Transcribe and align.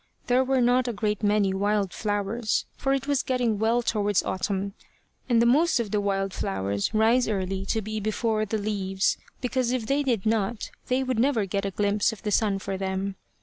There 0.25 0.43
were 0.43 0.61
not 0.61 0.87
a 0.87 0.93
great 0.93 1.21
many 1.21 1.53
wild 1.53 1.93
flowers, 1.93 2.65
for 2.75 2.91
it 2.91 3.05
was 3.05 3.21
getting 3.21 3.59
well 3.59 3.83
towards 3.83 4.23
autumn, 4.23 4.73
and 5.29 5.39
the 5.39 5.45
most 5.45 5.79
of 5.79 5.91
the 5.91 6.01
wild 6.01 6.33
flowers 6.33 6.91
rise 6.91 7.27
early 7.27 7.67
to 7.67 7.83
be 7.83 7.99
before 7.99 8.43
the 8.47 8.57
leaves, 8.57 9.19
because 9.41 9.71
if 9.71 9.85
they 9.85 10.01
did 10.01 10.25
not, 10.25 10.71
they 10.87 11.03
would 11.03 11.19
never 11.19 11.45
get 11.45 11.65
a 11.65 11.69
glimpse 11.69 12.11
of 12.11 12.23
the 12.23 12.31
sun 12.31 12.57
for 12.57 12.77
them. 12.77 13.13